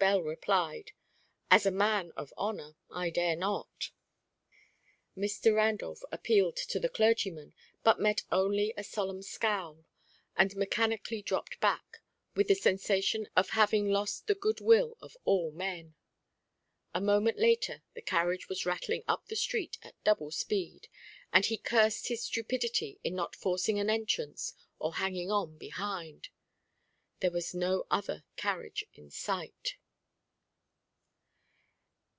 Bell 0.00 0.22
replied: 0.22 0.92
"As 1.50 1.66
a 1.66 1.70
man 1.70 2.12
of 2.16 2.32
honour, 2.38 2.74
I 2.90 3.10
dare 3.10 3.36
not." 3.36 3.90
Mr. 5.14 5.54
Randolph 5.54 6.00
appealed 6.10 6.56
to 6.56 6.80
the 6.80 6.88
clergyman, 6.88 7.52
but 7.82 8.00
met 8.00 8.22
only 8.32 8.72
a 8.78 8.82
solemn 8.82 9.20
scowl, 9.20 9.84
and 10.36 10.56
mechanically 10.56 11.20
dropped 11.20 11.60
back, 11.60 12.00
with 12.34 12.48
the 12.48 12.54
sensation 12.54 13.28
of 13.36 13.50
having 13.50 13.90
lost 13.90 14.26
the 14.26 14.34
good 14.34 14.62
will 14.62 14.96
of 15.02 15.18
all 15.26 15.50
men. 15.52 15.94
A 16.94 17.00
moment 17.02 17.38
later 17.38 17.82
the 17.92 18.00
carriage 18.00 18.48
was 18.48 18.64
rattling 18.64 19.02
up 19.06 19.26
the 19.26 19.36
street 19.36 19.76
at 19.82 20.02
double 20.02 20.30
speed, 20.30 20.88
and 21.30 21.44
he 21.44 21.58
cursed 21.58 22.08
his 22.08 22.22
stupidity 22.24 22.98
in 23.04 23.14
not 23.14 23.36
forcing 23.36 23.78
an 23.78 23.90
entrance, 23.90 24.54
or 24.78 24.94
hanging 24.94 25.30
on 25.30 25.58
behind. 25.58 26.30
There 27.20 27.30
was 27.30 27.52
no 27.54 27.84
other 27.90 28.24
carriage 28.38 28.86
in 28.94 29.10
sight. 29.10 29.76